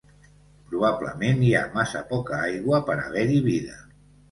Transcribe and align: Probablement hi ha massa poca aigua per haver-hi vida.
Probablement 0.71 1.43
hi 1.43 1.51
ha 1.59 1.61
massa 1.77 2.03
poca 2.15 2.41
aigua 2.49 2.83
per 2.91 2.99
haver-hi 3.05 3.41
vida. 3.53 3.81